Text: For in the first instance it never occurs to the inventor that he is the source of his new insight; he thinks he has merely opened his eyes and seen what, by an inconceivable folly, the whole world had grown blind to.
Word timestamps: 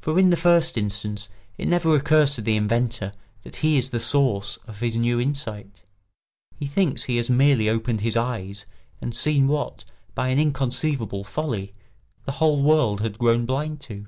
For 0.00 0.20
in 0.20 0.30
the 0.30 0.36
first 0.36 0.78
instance 0.78 1.28
it 1.58 1.66
never 1.68 1.96
occurs 1.96 2.36
to 2.36 2.40
the 2.40 2.54
inventor 2.54 3.12
that 3.42 3.56
he 3.56 3.76
is 3.76 3.90
the 3.90 3.98
source 3.98 4.56
of 4.68 4.78
his 4.78 4.94
new 4.94 5.18
insight; 5.20 5.82
he 6.54 6.68
thinks 6.68 7.02
he 7.02 7.16
has 7.16 7.28
merely 7.28 7.68
opened 7.68 8.00
his 8.02 8.16
eyes 8.16 8.66
and 9.00 9.12
seen 9.12 9.48
what, 9.48 9.84
by 10.14 10.28
an 10.28 10.38
inconceivable 10.38 11.24
folly, 11.24 11.72
the 12.24 12.32
whole 12.38 12.62
world 12.62 13.00
had 13.00 13.18
grown 13.18 13.46
blind 13.46 13.80
to. 13.80 14.06